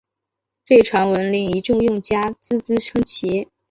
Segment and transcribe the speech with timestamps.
[0.65, 3.47] 这个传闻令一众用家啧啧称奇！